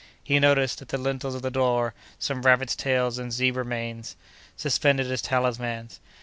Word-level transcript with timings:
He 0.23 0.39
noticed, 0.39 0.81
at 0.81 0.87
the 0.87 0.97
lintels 0.97 1.35
of 1.35 1.43
the 1.43 1.51
door, 1.51 1.93
some 2.17 2.41
rabbits' 2.41 2.75
tails 2.75 3.19
and 3.19 3.31
zebras' 3.31 3.67
manes, 3.67 4.15
suspended 4.57 5.11
as 5.11 5.21
talismans. 5.21 5.99